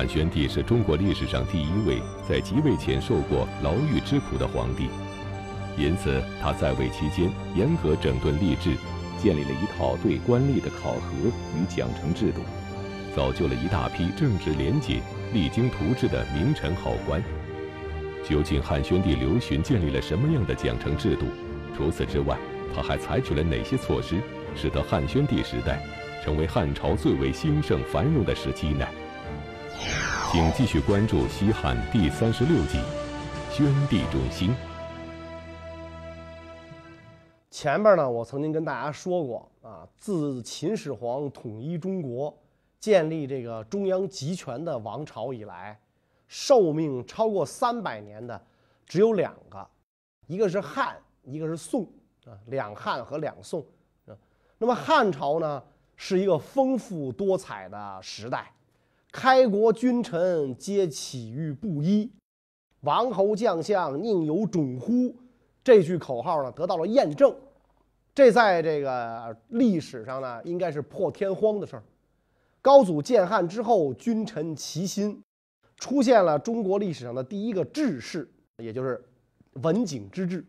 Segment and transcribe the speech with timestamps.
[0.00, 4.88] 汉宣帝是中国历史上第一位在即位前受过牢狱之苦的皇帝，
[5.76, 8.70] 因此他在位期间严格整顿吏治，
[9.18, 12.40] 建立了一套对官吏的考核与奖惩制度，
[13.14, 15.02] 造就了一大批正直廉洁、
[15.34, 17.22] 励精图治的名臣好官。
[18.26, 21.26] 究竟汉宣帝刘询建立了什么样的奖惩制度？
[21.76, 22.38] 除此之外，
[22.74, 24.18] 他还采取了哪些措施，
[24.56, 25.78] 使得汉宣帝时代
[26.24, 28.86] 成为汉朝最为兴盛繁荣的时期呢？
[30.30, 32.78] 请继续关注西汉第三十六集
[33.50, 34.50] 《宣帝中兴》。
[37.50, 42.36] 前边呢，我曾经跟大家说过啊，自秦始皇统一中国、
[42.78, 45.78] 建立这个中央集权的王朝以来，
[46.28, 48.40] 寿命超过三百年的
[48.86, 49.66] 只有两个，
[50.26, 51.84] 一个是汉，一个是宋
[52.26, 53.64] 啊，两汉和两宋。
[54.58, 55.62] 那么汉朝呢，
[55.96, 58.52] 是一个丰富多彩的时代。
[59.12, 62.10] 开国君臣皆起于布衣，
[62.82, 65.14] 王侯将相宁有种乎？
[65.64, 67.34] 这句口号呢得到了验证，
[68.14, 71.82] 这在这个历史上呢应该是破天荒的事儿。
[72.62, 75.20] 高祖建汉之后，君臣齐心，
[75.76, 79.02] 出现了中国历史上的第一个治世，也就是
[79.54, 80.44] 文景之治。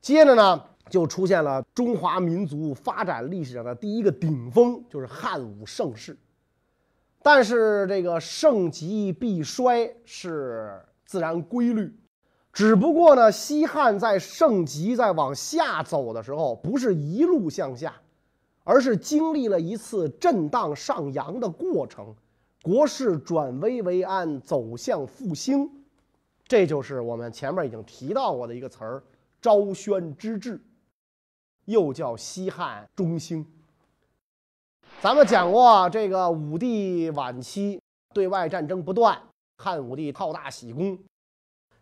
[0.00, 6.16] 接着呢，就出现了中华民族发展历史上的第一个顶峰，就是汉武盛世。
[7.26, 11.92] 但是这个盛极必衰是自然规律，
[12.52, 17.92] 只不过呢，西汉在盛极在往下走的时候，不是一路向下，
[18.62, 22.14] 而是经历了一次震荡上扬的过程，
[22.62, 25.68] 国势转危为安，走向复兴，
[26.46, 29.02] 这就是我们前面已经提到过的一个词儿——
[29.42, 30.60] 昭宣之治，
[31.64, 33.44] 又叫西汉中兴。
[35.02, 37.78] 咱们讲过，这个武帝晚期
[38.14, 39.20] 对外战争不断，
[39.58, 40.98] 汉武帝好大喜功，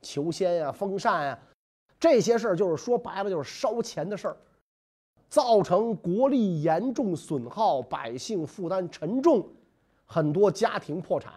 [0.03, 1.39] 求仙呀、封禅啊，
[2.01, 4.37] 这些事儿就是说白了就是烧钱的事儿，
[5.29, 9.49] 造成国力严重损耗，百姓负担沉重，
[10.05, 11.33] 很多家庭破产。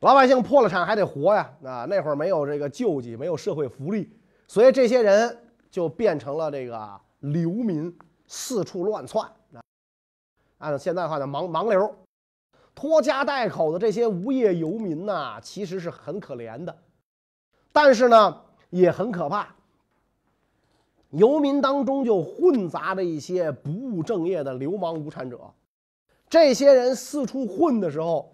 [0.00, 4.10] 老百姓破了产还得活呀，啊，那会儿没有这个救济，没有社会福利，
[4.48, 5.38] 所以这些人
[5.70, 7.96] 就变成了这个流民，
[8.26, 9.30] 四处乱窜。
[10.62, 11.92] 按照现在的话叫盲盲流，
[12.72, 16.78] 拖家带口的这些无业游民呐，其实是很可怜的，
[17.72, 19.56] 但是呢，也很可怕。
[21.10, 25.52] 游民当中就混杂着一些不务正业的流氓无产者，
[26.30, 28.32] 这些人四处混的时候，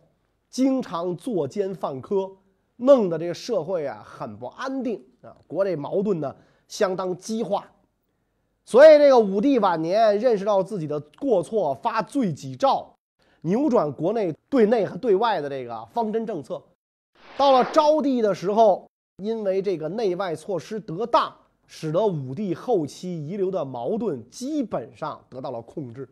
[0.50, 2.30] 经常作奸犯科，
[2.76, 6.36] 弄得这个社会啊很不安定啊，国内矛盾呢
[6.68, 7.66] 相当激化。
[8.68, 12.86] 所以，这个武帝晚年认识到自己的过错，发罪己诏，
[13.40, 16.62] 扭转国内对内和对外的这个方针政策。
[17.38, 18.86] 到了昭帝的时候，
[19.22, 21.34] 因为这个内外措施得当，
[21.66, 26.06] 使得武帝后期遗留的矛盾基本上得到了控制，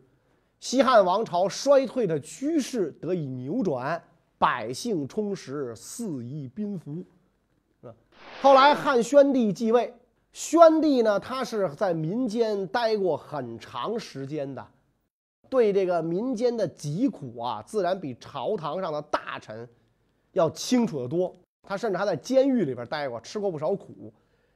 [0.59, 4.01] 西汉王朝衰退的趋势得以扭转，
[4.39, 7.03] 百姓充实，四夷宾服。
[8.41, 9.93] 后来汉宣帝继位。
[10.37, 14.63] 宣帝呢，他是在民间待过很长时间的，
[15.49, 19.67] 对这个民间的疾苦啊，自然比朝堂上的大臣
[20.33, 21.33] 要清楚得多。
[21.63, 24.13] 他甚至还在监狱里边待过，吃过不少苦。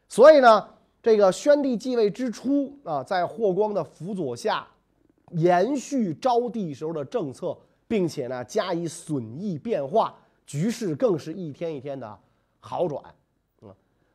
[0.08, 0.70] 所以呢，
[1.02, 4.68] 这个宣帝继位之初啊，在霍光的辅佐下，
[5.32, 10.16] 延续昭帝时候的政策，并且呢加以损益变化，
[10.46, 12.20] 局势更是一天一天的
[12.60, 13.04] 好转。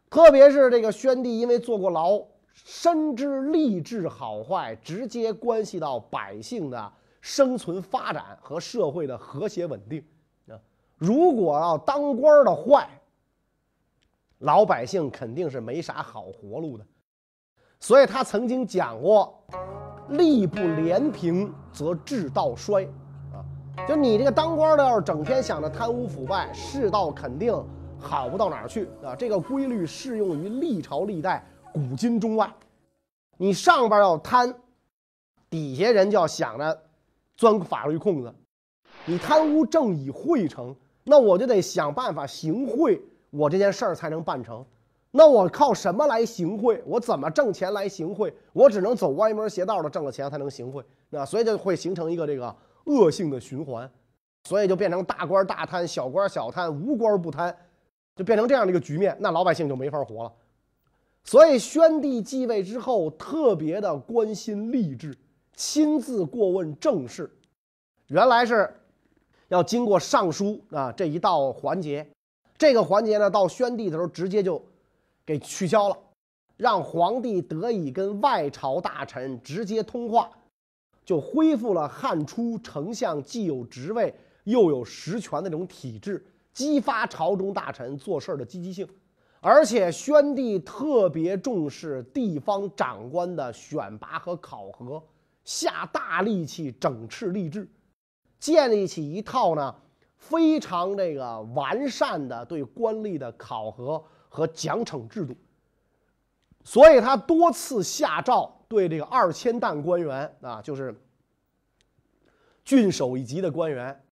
[0.09, 2.22] 特别是这个宣帝，因为坐过牢，
[2.55, 10.03] 深知吏治好坏直接关系到百姓的生存发展和社会的和谐稳定
[10.49, 10.59] 啊。
[10.97, 12.89] 如果要当官的坏，
[14.39, 16.86] 老百姓肯定是没啥好活路的。
[17.78, 19.39] 所以他曾经讲过
[20.10, 22.89] ：“吏不廉平，则治道衰。”
[23.34, 23.45] 啊，
[23.86, 27.53] 就你这个当官的，要是整天想着贪污腐败，世道肯定。
[27.98, 29.16] 好不到哪儿去啊！
[29.16, 32.53] 这个规律适用于历朝历代、古今中外。
[33.37, 34.54] 你上边要贪，
[35.51, 36.83] 底下人就要想着
[37.37, 38.34] 钻法律空子。
[39.04, 44.65] 你贪污正以贿成，那我就得想办法行贿，我这件事儿才能办成。
[45.10, 46.83] 那我靠什么来行贿？
[46.87, 48.34] 我怎么挣钱来行贿？
[48.53, 50.84] 我只能走歪门邪道的挣了钱才能行贿。
[51.09, 52.54] 那所以就会形成一个这个
[52.84, 53.91] 恶性的循环，
[54.45, 57.57] 所以就变成大官大贪，小官小贪，无官不贪。
[58.16, 60.33] 就变成这样的一个局面，那老百姓就没法活了。
[61.22, 65.16] 所以宣帝继位之后，特别的关心吏治，
[65.54, 67.30] 亲自过问政事。
[68.07, 68.72] 原来是
[69.48, 72.07] 要经过尚书啊这一道环节。
[72.57, 74.65] 这个环节呢，到宣帝的时候直接就
[75.27, 75.98] 给取消了，
[76.57, 80.30] 让皇帝得以跟外朝大臣直接通话，
[81.04, 84.15] 就恢复了汉初丞相既有职位
[84.45, 86.24] 又有实权的这种体制，
[86.57, 88.89] 激发朝中大臣做事的积极性。
[89.43, 95.01] 而且宣帝特别重视地方长官的选拔和考核，
[95.45, 97.69] 下大力气整治吏治，
[98.41, 99.77] 建立起一套呢
[100.17, 105.37] 非常这个完善的对官吏的考核和奖惩制度。
[106.65, 110.99] 所以他多次下诏对这个二千担官员啊，就是
[112.65, 114.03] 郡守一级的官员，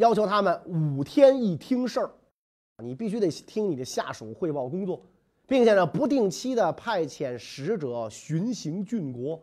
[0.00, 2.10] 要求他们五天一听事儿。
[2.78, 5.02] 你必须得听你的下属汇报工作，
[5.46, 9.38] 并且呢，不定期的派遣使者巡行郡国，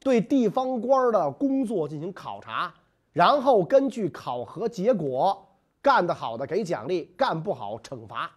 [0.00, 2.74] 对地方官的工作进行考察，
[3.14, 5.48] 然后根据考核结果，
[5.80, 8.30] 干得好的给奖励，干不好惩罚。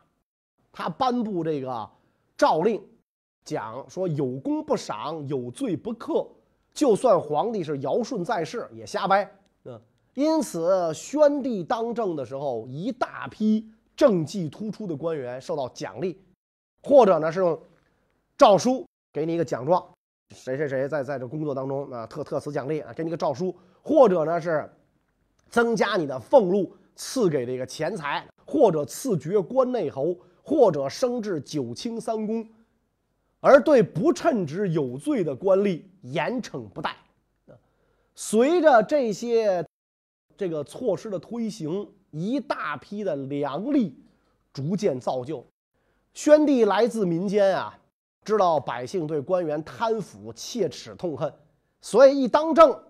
[0.71, 1.89] 他颁布这个
[2.37, 2.81] 诏令，
[3.43, 6.25] 讲说有功不赏，有罪不克，
[6.73, 9.29] 就算皇帝是尧舜在世也瞎掰。
[9.65, 9.81] 嗯，
[10.17, 13.71] 因此宣帝当政的时候，一大批。
[13.95, 16.21] 政绩突出的官员受到奖励，
[16.83, 17.59] 或者呢是用
[18.37, 19.83] 诏书给你一个奖状，
[20.35, 24.69] 谁谁谁在在这工作当中啊特特此奖励啊，给你个诏书，或者呢是
[25.49, 32.47] 增加你的俸禄，赐给这个钱财，或者赐爵关内侯，或者升至九卿三公，
[33.39, 36.95] 而对不称职有罪的官吏严惩不贷。
[38.13, 39.66] 随着这些
[40.37, 41.89] 这个措施的推行。
[42.11, 43.91] 一大批的良吏
[44.53, 45.45] 逐渐造就，
[46.13, 47.77] 宣帝来自民间啊，
[48.23, 51.31] 知道百姓对官员贪腐切齿痛恨，
[51.81, 52.81] 所以一当政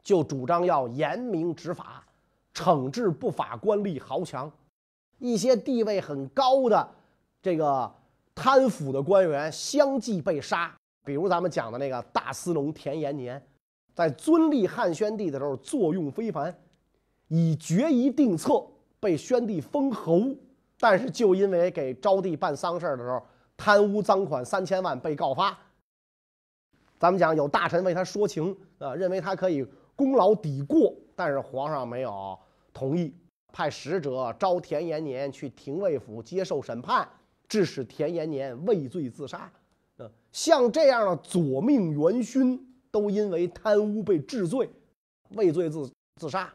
[0.00, 2.06] 就主张要严明执法，
[2.54, 4.50] 惩治不法官吏豪强。
[5.18, 6.88] 一些地位很高的
[7.42, 7.92] 这个
[8.32, 10.72] 贪腐的官员相继被杀，
[11.04, 13.44] 比如咱们讲的那个大司农田延年，
[13.94, 16.56] 在尊立汉宣帝的时候作用非凡。
[17.28, 18.62] 以决一定策
[19.00, 20.20] 被宣帝封侯，
[20.78, 23.22] 但是就因为给昭帝办丧事的时候
[23.56, 25.58] 贪污赃款三千万被告发。
[26.98, 29.66] 咱们讲有大臣为他说情啊，认为他可以
[29.96, 32.38] 功劳抵过，但是皇上没有
[32.72, 33.14] 同意，
[33.50, 37.08] 派使者召田延年去廷尉府接受审判，
[37.48, 39.50] 致使田延年畏罪自杀。
[39.96, 44.70] 啊，像这样的左命元勋都因为贪污被治罪，
[45.30, 45.90] 畏罪自
[46.20, 46.48] 自杀。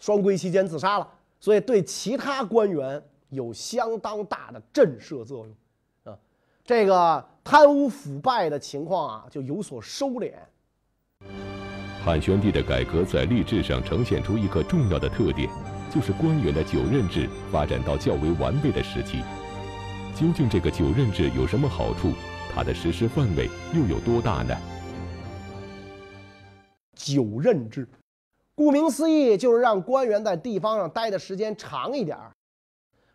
[0.00, 1.08] 双规期间自杀了，
[1.38, 5.54] 所以对其他官员有相当大的震慑作用，
[6.12, 6.18] 啊，
[6.64, 10.32] 这个贪污腐败的情况啊就有所收敛。
[12.04, 15.48] 汉宣帝的改革在吏治上呈现出一个重要的特点，
[15.94, 19.22] 就是官员的九任制发展到较为完备的时期。
[20.16, 22.12] 究竟这个九任制有什么好处？
[22.52, 24.54] 它的实施范围又有多大呢？
[27.02, 27.88] 九任制。
[28.54, 32.30] 顾名思义，就是让官员在地方上待的时间长一点儿。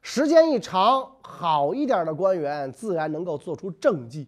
[0.01, 4.27] 时间一长，好一点的官员自然能够做出政绩。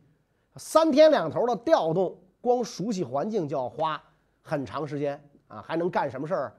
[0.55, 4.01] 三天两头的调动，光熟悉环境就要花
[4.41, 6.53] 很长时间啊，还能干什么事儿？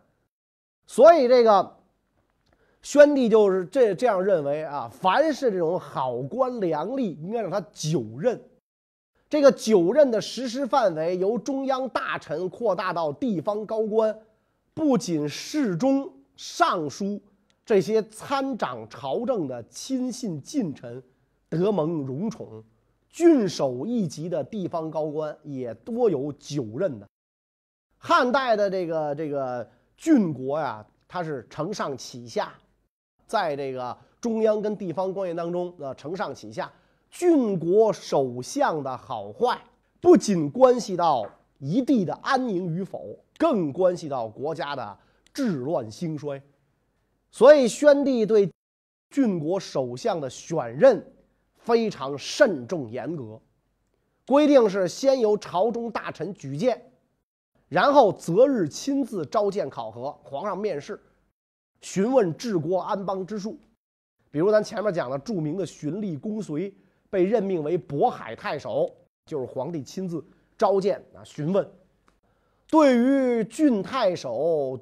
[0.86, 1.76] 所以这个
[2.82, 8.42] 宣帝就是这这样认为啊，凡是这种好官良吏，应该让他久任。
[9.30, 14.14] 这个九任的实施范围由中央大臣扩大到地方高官。
[14.75, 17.20] 不仅侍中、尚书
[17.64, 21.02] 这些参掌朝政的亲信近臣
[21.49, 22.64] 得蒙荣宠，
[23.08, 27.06] 郡守一级的地方高官也多有九任的。
[27.99, 32.54] 汉代的这个这个郡国呀，它是承上启下，
[33.26, 36.72] 在这个中央跟地方官员当中，呃，承上启下，
[37.10, 39.60] 郡国首相的好坏
[40.00, 43.18] 不仅关系到一地的安宁与否。
[43.38, 44.98] 更关系到国家的
[45.32, 46.42] 治乱兴衰，
[47.30, 48.52] 所以宣帝对
[49.08, 51.02] 郡国首相的选任
[51.54, 53.40] 非常慎重严格，
[54.26, 56.92] 规定是先由朝中大臣举荐，
[57.70, 61.00] 然后择日亲自召见考核，皇上面试，
[61.80, 63.58] 询问治国安邦之术。
[64.30, 66.74] 比如咱前面讲的著名的循吏公随
[67.10, 68.94] 被任命为渤海太守，
[69.26, 70.24] 就是皇帝亲自
[70.56, 71.68] 召见啊询问。
[72.68, 74.78] 对于郡太守、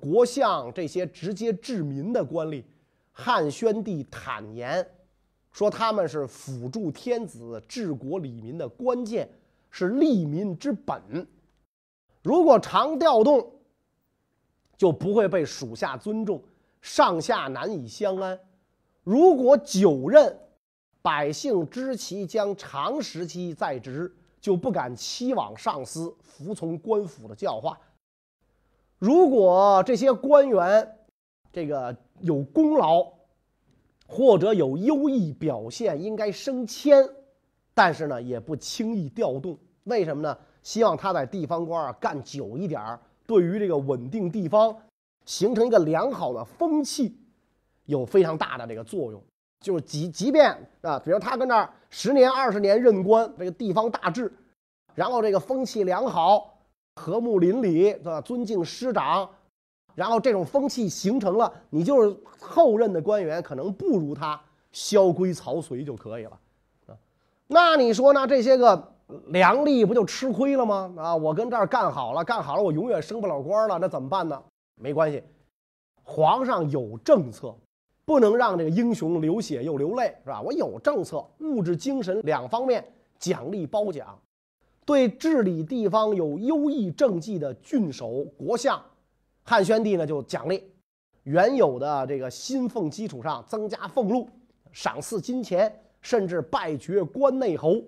[0.00, 2.64] 国相这些直接治民的官吏，
[3.12, 4.88] 汉宣帝坦言
[5.52, 9.28] 说他们是辅助天子治国理民的关键，
[9.70, 11.26] 是利民之本。
[12.22, 13.52] 如果常调动，
[14.76, 16.42] 就不会被属下尊重，
[16.80, 18.38] 上下难以相安。
[19.02, 20.38] 如果久任，
[21.06, 27.78] 百姓知其将长时期在职，就不敢期望上司服从官府的教化。
[28.98, 30.98] 如果这些官员
[31.52, 33.06] 这个有功劳，
[34.08, 37.08] 或者有优异表现，应该升迁，
[37.72, 39.56] 但是呢，也不轻易调动。
[39.84, 40.36] 为什么呢？
[40.64, 44.76] 希望他在地方官啊干久一点儿，对于这个稳定地方、
[45.24, 47.16] 形成一个良好的风气，
[47.84, 49.22] 有非常大的这个作用。
[49.66, 54.32] 就是即即便啊，比如他跟那儿十年、二十年任官，这个地方大治，
[54.94, 56.56] 然后这个风气良好、
[56.94, 58.20] 和睦邻里，对吧？
[58.20, 59.28] 尊敬师长，
[59.96, 66.38] 然后这种风气形成了，你就是后任的官员，可能不如他萧规曹随就可以了
[66.86, 66.94] 啊。
[67.48, 68.24] 那你说呢？
[68.24, 68.92] 这些个。
[69.28, 70.92] 良吏不就吃亏了吗？
[70.96, 74.42] 啊，我跟这儿干好了，干好了，我永远升不了官了，那怎么办呢？
[74.74, 75.22] 没关系，
[76.02, 77.54] 皇上有政策，
[78.06, 80.40] 不能让这个英雄流血又流泪，是吧？
[80.40, 82.82] 我有政策，物质、精神两方面
[83.18, 84.16] 奖励褒奖，
[84.84, 88.80] 对治理地方有优异政绩的郡守、国相，
[89.42, 90.62] 汉宣帝呢就奖励，
[91.24, 94.30] 原有的这个薪俸基础上增加俸禄，
[94.70, 97.82] 赏赐金钱，甚至拜爵关内侯。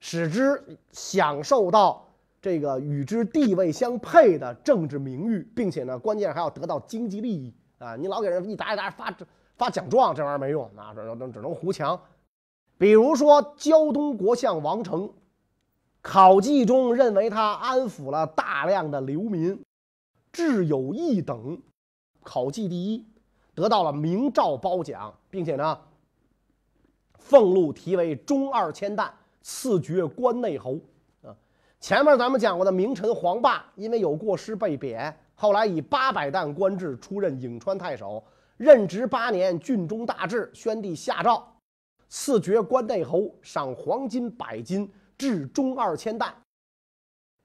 [0.00, 0.62] 使之
[0.92, 2.06] 享受到
[2.40, 7.96] 这个与之地位相配的政治名誉，并且呢，关键还要得到经济利益啊！
[7.96, 9.26] 你老给人一沓一沓发这
[9.58, 12.00] 发奖状，这玩意儿没用，那只能只能胡强。
[12.78, 15.12] 比如说胶东国相王成，
[16.00, 19.62] 考绩中认为他安抚了大量的流民，
[20.32, 21.60] 智有义等，
[22.22, 23.04] 考绩第一，
[23.54, 25.78] 得到了明诏褒奖，并且呢，
[27.18, 29.12] 俸禄提为中二千担。
[29.40, 30.78] 赐爵关内侯，
[31.22, 31.32] 啊，
[31.80, 38.22] 前面咱们讲过的名臣黄霸，因为有过失被贬，后来以八百担官制出任颍川太守，
[38.58, 40.50] 任职八年，郡中大治。
[40.52, 41.42] 宣帝下诏，
[42.08, 46.34] 赐爵关内侯，赏黄金百斤，至中二千担。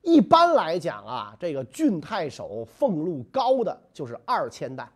[0.01, 4.91] 一般来讲啊，这个郡太守俸禄高的就是二千担，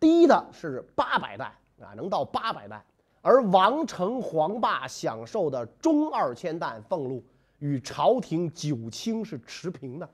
[0.00, 2.82] 低的是八百担啊，能到八百担。
[3.20, 7.22] 而王成、黄霸享受的中二千担俸禄，
[7.58, 10.08] 与朝廷九卿是持平的。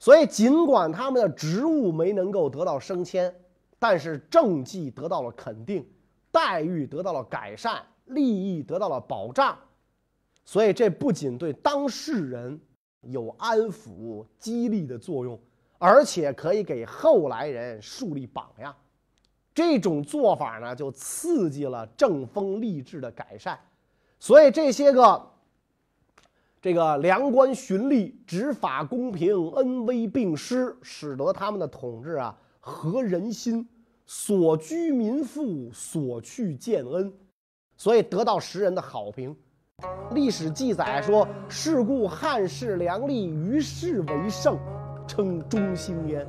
[0.00, 3.32] 所以，尽管他们的职务没能够得到升迁，
[3.80, 5.84] 但是政绩得到了肯定，
[6.30, 9.58] 待遇得到了改善，利益得到了保障。
[10.44, 12.60] 所以，这不仅对当事人
[13.00, 15.40] 有安抚、激励的作用，
[15.78, 18.74] 而且可以给后来人树立榜样。
[19.54, 23.58] 这种做法呢，就刺激了政风吏治的改善，
[24.18, 25.30] 所以这些个
[26.60, 33.68] 这个良官循吏执法公平，恩威并施，使得他们的统治啊合人心，
[34.06, 37.12] 所居民富，所去见恩，
[37.76, 39.34] 所以得到时人的好评。
[40.12, 44.56] 历史记载说：“是故汉室良吏于世为盛，
[45.08, 46.24] 称中兴焉。”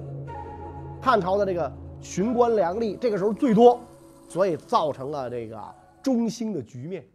[1.00, 1.72] 汉朝的这个。
[2.04, 3.80] 巡官良吏这个时候最多，
[4.28, 7.06] 所以造成了这个中兴的局面。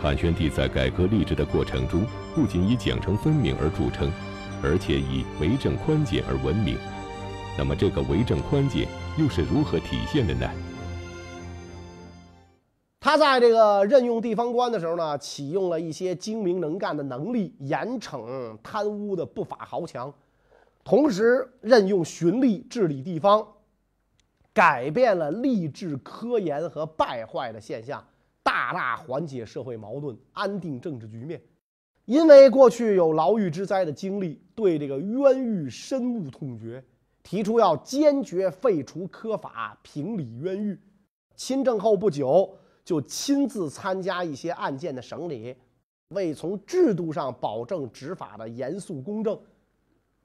[0.00, 2.06] 汉宣帝在改革吏治的过程中，
[2.36, 4.08] 不仅以奖惩分明而著称，
[4.62, 6.78] 而且以为政宽简而闻名。
[7.58, 8.88] 那么，这个为政宽简
[9.18, 10.48] 又是如何体现的呢？
[12.98, 20.14] 他在这个任用地方官的时候呢，启用了一些精明能干的能力，严惩贪污的不法豪强。
[20.84, 23.46] 同时任用循吏治理地方，
[24.54, 28.02] 改变了吏治科研和败坏的现象，
[28.42, 31.40] 大大缓解社会矛盾，安定政治局面。
[32.04, 36.82] 因为过去有牢狱之灾的经历，对这个冤狱深恶痛绝，
[37.22, 40.78] 提出要坚决废除科法，平理冤狱。
[41.36, 45.56] 亲政后不久，就亲自参加一些案件的审理，
[46.08, 49.38] 为从制度上保证执法的严肃公正。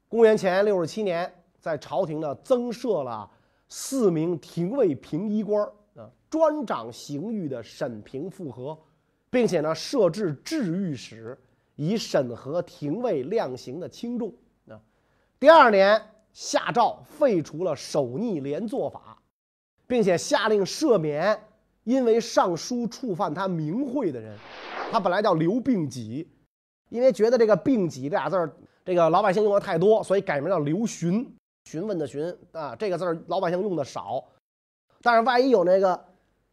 [0.10, 3.30] 公元前六十七年，在朝廷呢增设了
[3.70, 5.64] 四名廷尉评议官
[5.96, 8.78] 啊，专掌刑狱的审评复核，
[9.30, 11.38] 并且呢设置治狱使，
[11.78, 14.34] 以审核廷尉量刑的轻重
[14.68, 14.78] 啊。
[15.40, 16.02] 第二年
[16.34, 19.18] 下诏废除了守逆连坐法，
[19.88, 21.42] 并且下令赦免
[21.86, 24.38] 因为上书触犯他名讳的人，
[24.92, 26.28] 他本来叫刘病己，
[26.90, 28.54] 因为觉得这个病己这俩字儿。
[28.84, 34.24] 这个老百姓用的太多，所以改名叫刘询，询问的询啊，这个字儿老百姓用的少，
[35.02, 36.06] 但是万一有那个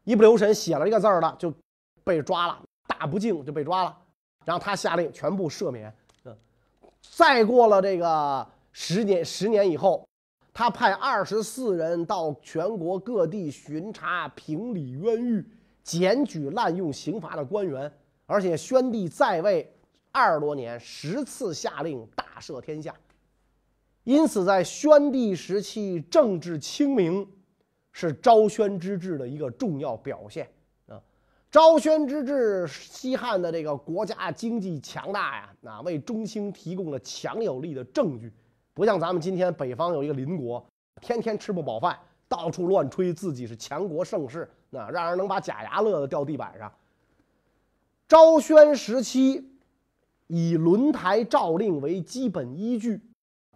[0.03, 1.55] 一不留神写了这个字儿的，就
[2.03, 3.97] 被抓了，大不敬就被抓了。
[4.45, 5.93] 然后他下令全部赦免。
[6.25, 6.37] 嗯，
[7.01, 10.07] 再过了这个十年十年以后，
[10.53, 15.45] 他派二十四人到全国各地巡查、评理冤狱、
[15.83, 17.93] 检举滥用刑罚的官员，
[18.27, 19.73] 而且宣帝在位
[20.13, 22.95] 二十多年，十次下令大赦天下。
[24.05, 27.27] 因此，在宣帝时期，政治清明
[27.91, 30.47] 是昭宣之治的一个重要表现。
[31.55, 38.33] 昭宣之治，西汉的这个国家经济强大呀，那，为中兴提供了强有力的证据。
[38.75, 40.67] 不像咱们今天北方有一个邻国，
[41.01, 41.97] 天天吃不饱饭，
[42.27, 46.73] 到处乱吹自己是强国盛世，那让人能把假牙乐得掉地板上。
[48.09, 49.49] 昭宣时期，
[50.27, 53.01] 以轮台诏令为基本依据。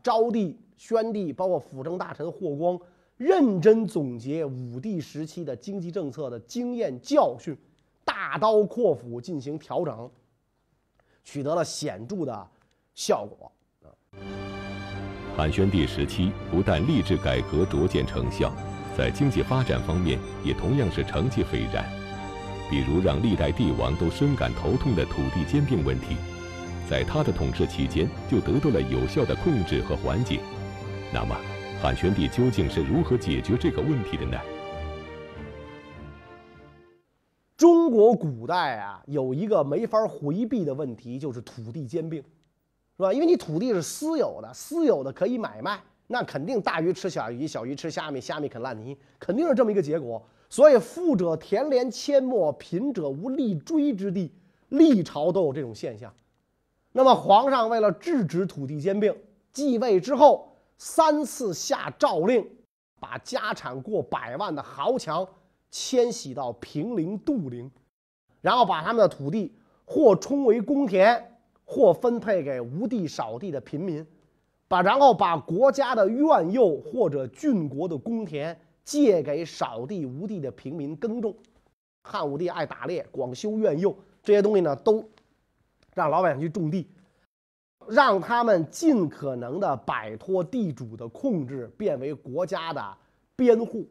[0.04, 2.78] 昭帝、宣帝，包括辅政大臣霍光，
[3.16, 7.58] 认真总结武帝时期的经济政策的经验教训，
[8.20, 10.10] 大刀阔斧进行调整，
[11.22, 12.48] 取得了显著的
[12.92, 13.52] 效果。
[15.36, 18.52] 汉宣帝时期不但吏治改革逐渐成效，
[18.96, 21.88] 在经济发展方面也同样是成绩斐然。
[22.68, 26.16] 比如让历代帝王都深感头痛的土地兼并问题。
[26.90, 30.40] 在他的统治期间，就得到了有效的控制和缓解。
[31.14, 31.36] 那么，
[31.80, 34.36] 汉宣帝究竟是如何解决这个问题的呢？
[37.88, 42.22] 中国古代啊，有一个没法回避的问题，就是土地兼并，
[42.98, 43.10] 是吧？
[43.10, 50.22] 因为你土地是私有的，私有的可以买卖，那肯定大鱼吃小鱼，小鱼吃虾米，虾米啃烂泥，肯定是这么一个结果。
[50.50, 54.30] 所以，富者田连阡陌，贫者无立锥之地，
[54.68, 56.12] 历朝都有这种现象。
[56.92, 59.16] 那么，皇上为了制止土地兼并，
[59.50, 62.46] 继位之后三次下诏令，
[63.00, 65.26] 把家产过百万的豪强
[65.70, 67.70] 迁徙到平陵、杜陵，
[68.40, 69.54] 然后把他们的土地
[69.84, 74.06] 或充为公田，或分配给无地少地的平民，
[74.66, 81.36] 把然后把国家的苑囿或者郡国的公田借给少地无地的平民耕种。
[82.02, 85.08] 汉武帝爱打猎，广修苑囿，这些东西呢都。
[85.94, 86.86] 让老百姓去种地，
[87.88, 92.96] 让他们尽可能的摆脱地主的控制，变为国家的
[93.34, 93.84] 边户。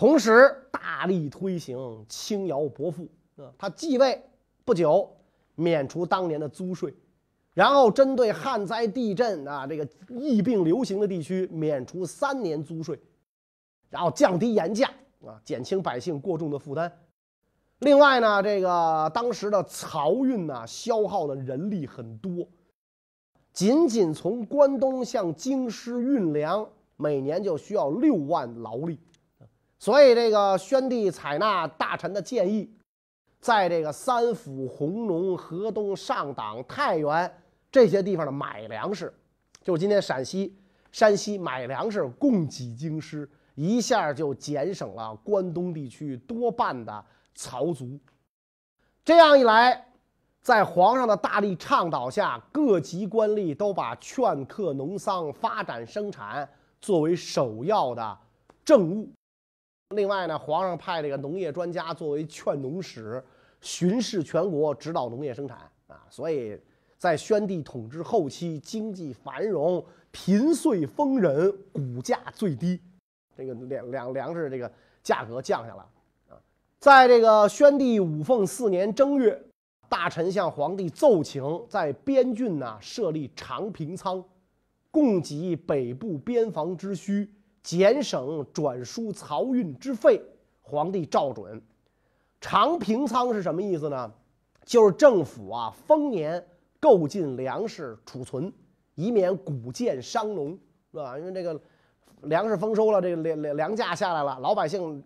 [0.00, 3.06] 同时，大力推行轻徭薄赋。
[3.36, 4.18] 啊，他继位
[4.64, 5.14] 不久，
[5.56, 6.94] 免除当年的租税，
[7.52, 12.98] 然后针对旱灾、地震啊这个疫病流行的地区，免除三年租税，
[13.90, 14.90] 然后降低盐价
[15.22, 16.90] 啊，减轻百姓过重的负担。
[17.80, 22.48] 另外呢，这个当时的漕运呢，消耗的人力很多，
[23.52, 28.98] 仅仅从关东向京师运粮，每年就需要六万劳力。
[29.80, 32.70] 所以，这个宣帝采纳大臣的建议，
[33.40, 39.10] 在这个三府、弘农、河东、上党、太原这些地方的买粮食，
[39.64, 40.54] 就是今天陕西、
[40.92, 47.04] 山西买粮食供给京师，一下就减省了关东地区多半的。
[47.32, 47.98] 曹族，
[49.02, 49.86] 这样一来，
[50.42, 56.46] 在皇上的大力倡导下，各级官吏都把劝课农桑、发展生产
[56.82, 58.18] 作为首要的
[58.62, 59.08] 政务。
[59.96, 63.22] 另外呢，皇上派这个农业专家作为劝农使，
[63.60, 66.06] 巡视全国，指导农业生产啊。
[66.08, 66.56] 所以
[66.96, 72.80] 在宣帝统治后期，经济繁荣，贫岁丰忍，谷价最低，
[73.36, 74.70] 这个粮粮粮食这个
[75.02, 75.82] 价格降下来
[76.28, 76.38] 啊。
[76.78, 79.42] 在这个宣帝五凤四年正月，
[79.88, 84.24] 大臣向皇帝奏请，在边郡呢设立长平仓，
[84.92, 87.28] 供给北部边防之需，
[87.62, 90.22] 减省转输漕运之费。
[90.62, 91.60] 皇帝照准。
[92.40, 94.12] 长平仓是什么意思呢？
[94.64, 96.44] 就是政府啊丰年
[96.78, 98.52] 购进粮食储存，
[98.94, 100.58] 以免谷贱伤农，
[100.92, 101.18] 是吧？
[101.18, 101.60] 因为这个
[102.22, 105.02] 粮食丰收了，这个粮粮粮价下来了，老百姓。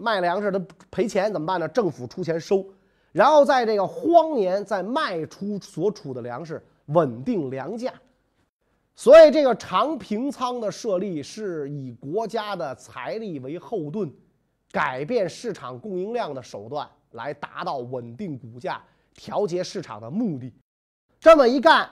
[0.00, 1.66] 卖粮食的赔钱怎么办呢？
[1.66, 2.64] 政府出钱收，
[3.10, 7.92] 然后在这个荒年再卖出所储的粮食，稳定粮价。
[8.98, 14.12] 所以这个长平仓的设立是以国家的财力为后盾，
[14.72, 18.82] 改变市场供应量的手段，来达到稳定股价、
[19.14, 20.52] 调节市场的目的。
[21.20, 21.88] 这么一干，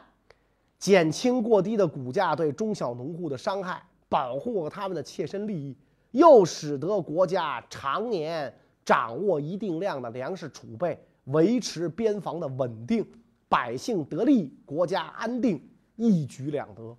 [0.81, 5.77] 减轻过低的股价对中小农户的伤害，保护他们的切身利益。
[6.11, 8.53] 又使得国家常年
[8.85, 13.07] 掌握一定量的粮食储备，维持边防的稳定，
[13.49, 15.63] 百姓得利，国家安定，
[15.97, 16.97] 一举两得。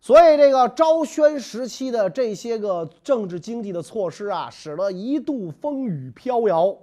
[0.00, 6.76] 所以，这个昭宣时期的这些个政治经济的措施啊，使得一度风雨飘摇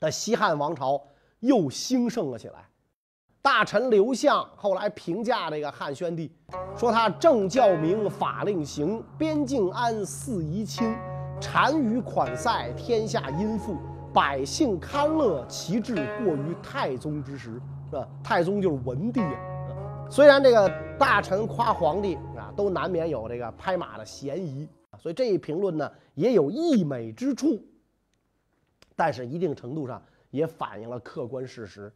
[0.00, 1.02] 的西汉王朝
[1.40, 2.64] 又兴盛了起来。
[3.42, 6.30] 大臣刘向后来评价这个汉宣帝，
[6.76, 10.94] 说他政教明，法令行，边境安，四夷清，
[11.40, 13.76] 单于款塞，天下殷富，
[14.12, 18.08] 百姓堪乐，其志过于太宗之时，是吧？
[18.22, 20.08] 太宗就是文帝啊。
[20.10, 24.66] 虽然这个大臣夸皇帝啊，都难免有这个拍马的嫌疑，
[24.98, 27.62] 所以这一评论呢也有溢美之处，
[28.96, 31.92] 但是一定程度上也反映了客观事实。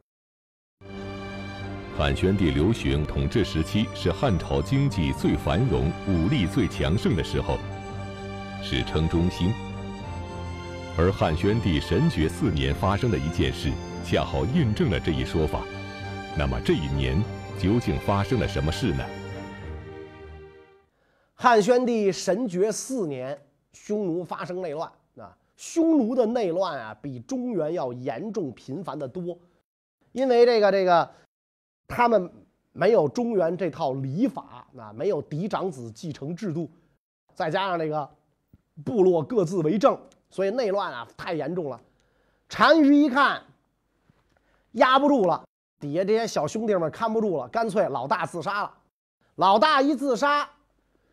[1.97, 7.57] 汉宣帝刘询统治时期是汉朝经济最繁荣、武力最强盛的时候，
[8.63, 9.53] 史称中兴。
[10.99, 13.71] 而汉宣帝神爵四年发生的一件事，
[14.05, 15.63] 恰好印证了这一说法。
[16.37, 17.23] 那么这一年
[17.59, 19.05] 究竟发生了什么事呢？
[21.35, 23.39] 汉宣帝神爵四年，
[23.73, 25.37] 匈奴发生内乱啊！
[25.57, 29.39] 匈奴的内乱啊，比中原要严重频繁的多，
[30.13, 31.11] 因为这个这个。
[31.95, 32.33] 他们
[32.73, 36.71] 没有中原这套礼法啊，没有嫡长子继承制度，
[37.35, 38.09] 再加上这个
[38.83, 41.79] 部落各自为政，所以内乱啊太严重了。
[42.49, 43.43] 单于一看
[44.73, 45.45] 压不住了，
[45.83, 48.73] 底下这些小兄弟们看不住了，干脆老大自杀了。
[49.35, 50.49] 老大一自杀，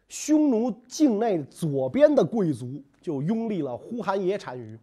[0.07, 4.77] 匈奴境内左边的贵族就拥立了呼韩邪单于。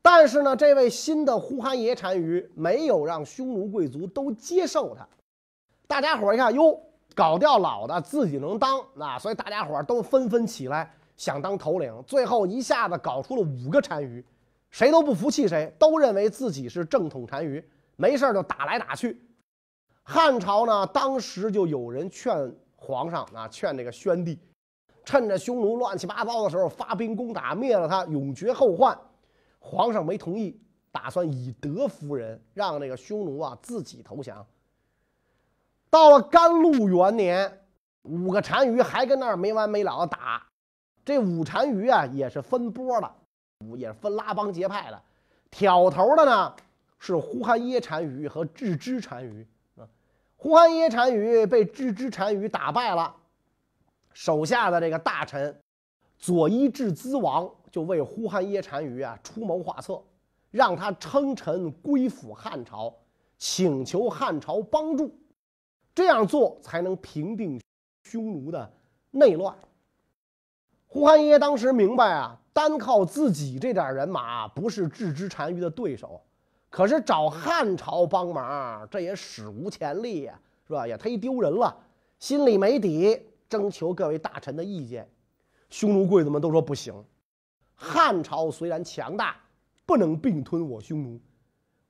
[0.00, 5.04] 但是呢，这位新的呼韩邪单于没有让匈奴贵族都接受他。
[5.88, 6.78] 大家伙一看，哟，
[7.16, 11.92] 搞掉老的自己能当，那所以大家伙都纷纷起来想当头领。
[12.06, 14.24] 最后一下子搞出了五个单于，
[14.70, 17.64] 谁都不服气谁，都认为自己是正统单于，
[17.96, 19.20] 没事就打来打去。
[20.02, 24.38] 汉朝呢，当时就有人劝皇上啊，劝这个宣帝，
[25.04, 28.98] 趁着匈奴乱七八糟的时候发兵攻打，灭了他，永绝后患。
[29.58, 30.60] 皇上没同意，
[30.92, 34.46] 打算以德服人，让那个匈奴啊自己投降。
[35.88, 37.64] 到了甘露元年，
[38.02, 40.46] 五个单于还跟那儿没完没了的打。
[41.02, 43.14] 这五单于啊也是分波的，
[43.76, 45.02] 也是分拉帮结派的。
[45.50, 46.54] 挑头的呢
[47.06, 49.88] 是呼韩邪单于和郅支单于啊。
[50.36, 53.14] 呼韩邪单于被郅支单于打败了，
[54.12, 55.60] 手下的这个大臣
[56.18, 57.50] 左伊稚兹王。
[57.74, 60.00] 就为呼韩邪单于啊出谋划策，
[60.52, 62.94] 让他称臣归附汉朝，
[63.36, 65.12] 请求汉朝帮助，
[65.92, 67.60] 这样做才能平定
[68.04, 68.72] 匈奴的
[69.10, 69.56] 内乱。
[70.86, 76.22] 呼韩邪当时明白啊，单靠自己这点人马不是郅支单于的对手，
[76.74, 80.84] 可是找汉朝帮忙，这也史无前例呀，是吧？
[80.84, 81.72] 也忒丢人了，
[82.18, 83.16] 心里没底，
[83.48, 85.08] 征求各位大臣的意见。
[85.70, 86.92] 匈奴贵族们都说不行。
[87.76, 89.36] 汉朝虽然强大，
[89.86, 91.20] 不能并吞我匈奴。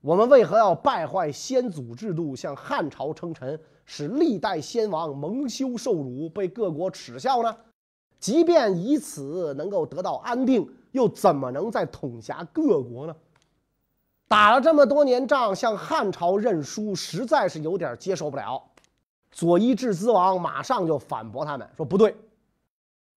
[0.03, 7.57] 我们为何要败坏先祖制度，向汉朝称臣，使历代先王蒙羞受辱，被各国耻笑呢？
[8.21, 13.17] 即便以此能够得到安定，又怎么能再统辖各国呢？
[14.27, 18.63] 打了这么多年仗，向汉朝认输，实在是有点接受不了。
[19.31, 22.17] 左伊稚兹王马上就反驳他们说：“不对，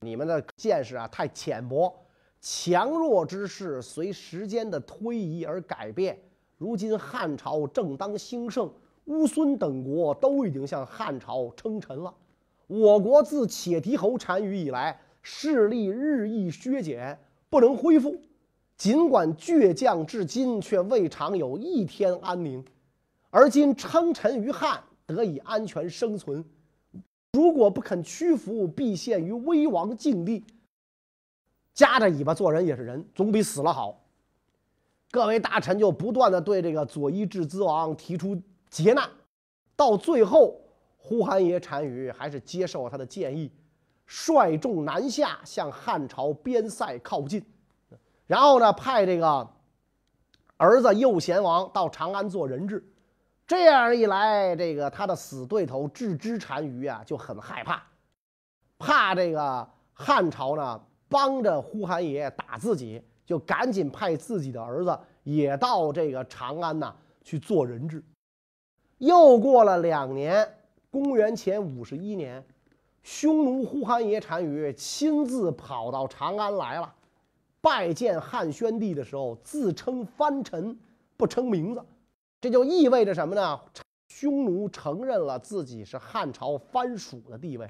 [0.01, 1.93] 你们的见识啊太浅薄。”
[2.39, 6.17] 强弱之势随时间的推移而改变。
[6.57, 8.71] 如今汉朝正当兴盛，
[9.05, 12.13] 乌孙等国都已经向汉朝称臣了。
[12.67, 17.17] 我国自且提侯单于以来，势力日益削减，
[17.49, 18.15] 不能恢复。
[18.77, 22.63] 尽管倔强至今，却未尝有一天安宁。
[23.31, 26.45] 而今称臣于汉，得以安全生存。
[27.33, 30.43] 如果不肯屈服，必陷于危亡境地。
[31.73, 33.99] 夹着尾巴做人也是人，总比死了好。
[35.09, 39.09] 各位大臣就不断的对这个左伊稚兹王提出劫难，
[39.75, 40.59] 到最后，
[40.97, 43.51] 呼韩邪单于还是接受了他的建议，
[44.05, 47.43] 率众南下，向汉朝边塞靠近。
[48.27, 49.49] 然后呢，派这个
[50.57, 52.87] 儿子右贤王到长安做人质。
[53.47, 57.81] 这样一来，这个他的死对头郅支单于啊就很害怕，
[58.77, 60.79] 怕这个汉朝呢。
[61.09, 68.03] 帮着呼韩邪打自己，就赶紧派自己的儿子也到这个长安呐去做人质。
[68.97, 70.45] 又过了两年，
[70.91, 72.45] 公元前五十一年，
[73.03, 76.93] 匈奴呼韩邪单于亲自跑到长安来了，
[77.61, 80.77] 拜见汉宣帝的时候，自称藩臣，
[81.15, 81.83] 不称名字，
[82.39, 83.59] 这就意味着什么呢？
[84.07, 87.69] 匈奴承认了自己是汉朝藩属的地位。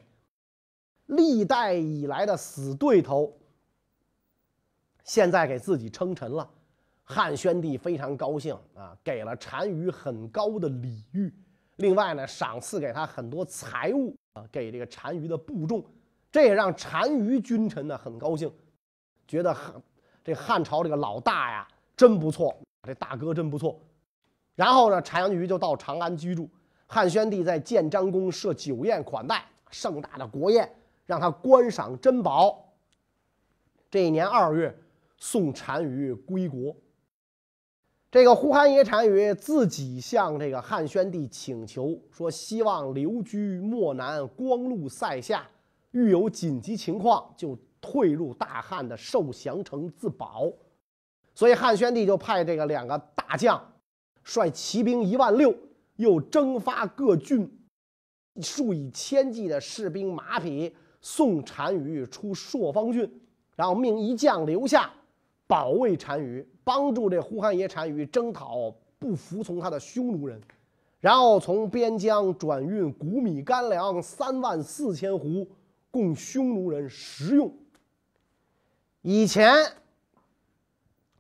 [1.08, 3.34] 历代以来的死对头，
[5.04, 6.50] 现在给自己称臣了。
[7.04, 11.34] 汉宣帝非常高兴啊，给了单于很高的礼遇，
[11.78, 15.84] 另外呢，赏赐给他很多财物啊，给这个单于的部众，
[16.30, 18.52] 这也让单于君臣呢很高兴，
[19.28, 19.74] 觉得汉
[20.24, 23.80] 这汉朝这个老大呀真不错，这大哥真不错。
[24.56, 26.50] 然后呢，单于就到长安居住，
[26.88, 30.68] 汉宣帝在建章宫设酒宴款待，盛大的国宴，
[31.06, 32.74] 让他观赏珍宝。
[33.92, 34.76] 这一年二月，
[35.18, 36.76] 送单于归国。
[38.10, 45.48] 这个呼韩邪单于自己向这个汉宣帝请求说，希望留居漠南光禄塞下，
[45.92, 50.52] 遇有紧急情况就退入大汉的受降城自保。
[51.34, 53.62] 所以汉宣帝就派这个两个大将，
[54.24, 55.56] 率骑兵一万六，
[55.96, 57.50] 又征发各郡
[58.42, 63.10] 数以千计的士兵马匹，送单于出朔方郡，
[63.56, 64.92] 然后命一将留下。
[65.46, 68.70] 保卫单于，帮助这呼韩邪单于征讨
[69.00, 70.42] 不服从他的匈奴人，
[71.00, 75.48] 然后从边疆转运谷米干粮三万四千斛，
[75.90, 77.50] 供匈奴人食用。
[79.10, 79.56] 以前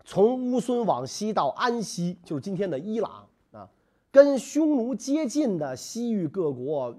[0.03, 3.69] 从乌孙往西到安西，就是今天的伊朗啊，
[4.11, 6.93] 跟匈奴接近的西域各国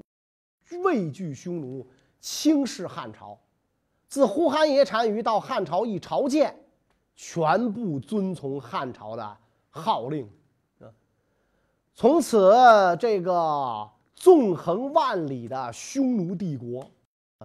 [0.83, 1.87] 畏惧匈奴，
[2.21, 3.39] 轻视汉朝。
[4.09, 6.59] 自呼韩邪单于到汉朝一朝见。
[7.15, 9.37] 全部遵从汉朝的
[9.69, 10.27] 号令，
[10.81, 10.89] 啊！
[11.95, 12.51] 从此
[12.99, 16.91] 这个纵横万里的匈奴帝国，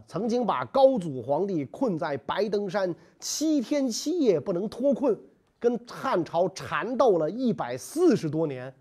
[0.08, 5.16] 曾经把高祖皇帝困在白登山七天七夜不能脱困，
[5.60, 8.74] 跟汉朝缠斗了一百四十多年，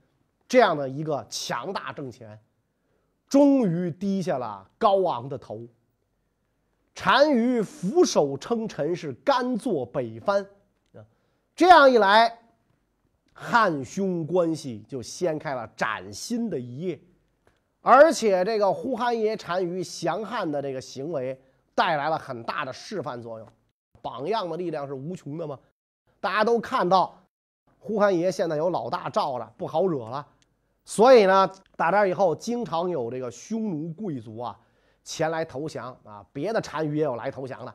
[0.49, 2.39] 这样的一个强大政权，
[3.29, 5.67] 终于低下了高昂的头。
[6.95, 10.47] 单于俯首称臣，是甘做北藩。
[11.55, 12.39] 这样一来，
[13.35, 17.01] 汉匈关系就掀开了崭新的一页，
[17.83, 21.39] 而且这个呼韩邪单于降汉的这个行为
[21.75, 23.49] 带来了很大的示范作用，
[24.01, 25.59] 榜样的力量是无穷的嘛。
[26.21, 27.19] 大家都看到，
[27.81, 30.25] 呼韩邪现在有老大罩着，不好惹了，
[30.85, 34.57] 所以呢，打这以后经常有这个匈奴贵族啊
[35.03, 37.75] 前来投降啊，别的单于也有来投降的。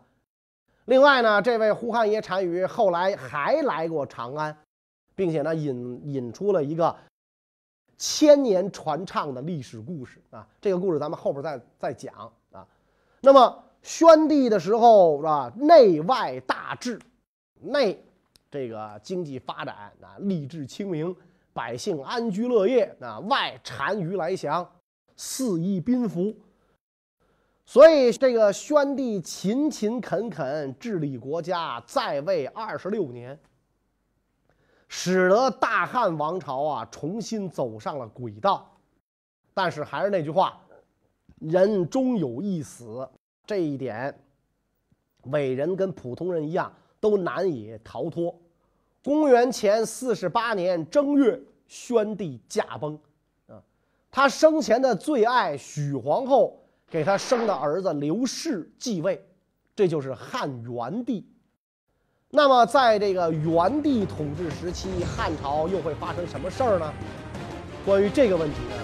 [0.86, 4.58] 另外呢，这位呼韩邪单于后来还来过长安，
[5.15, 6.96] 并且呢引引出了一个
[7.97, 10.47] 千年传唱的历史故事啊。
[10.62, 12.65] 这个故事咱们后边再再讲啊。
[13.21, 16.99] 那么宣帝的时候是吧，内外大治，
[17.60, 18.03] 内
[18.49, 21.15] 这个经济发展啊，吏治清明，
[21.53, 24.69] 百姓安居乐业啊；外单于来降，
[25.15, 26.33] 四夷宾服。
[27.65, 33.38] 所以，这个宣帝勤勤恳恳治理国家，在位二十六年，
[34.88, 38.69] 使得大汉王朝啊重新走上了轨道。
[39.54, 40.60] 但是，还是那句话，
[41.39, 43.08] 人终有一死，
[43.45, 44.17] 这一点，
[45.23, 48.34] 伟人跟普通人一样，都难以逃脱。
[49.04, 53.00] 公元前四十八年正月，宣帝驾崩，
[53.47, 53.62] 啊，
[54.12, 56.60] 他生前的最爱许皇后。
[56.89, 59.21] 给他生的儿子刘氏继位，
[59.76, 61.28] 这就是汉元帝。
[62.29, 66.93] 那么，在这个元帝统治时期，汉朝又会发生什么事儿呢？
[67.85, 68.75] 关于这个问题呢，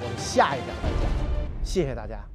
[0.00, 1.10] 我们下一讲再讲。
[1.64, 2.33] 谢谢大家。